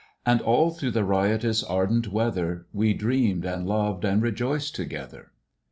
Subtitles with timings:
[0.25, 5.29] And all through the riotous, ardent weather We dreamed, and loved, and rejoiced together.